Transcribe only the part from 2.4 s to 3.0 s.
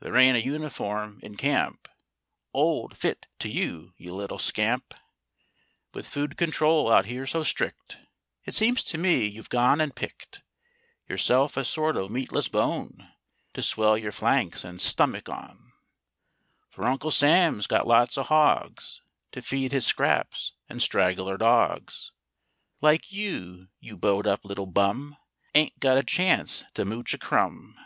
'Ould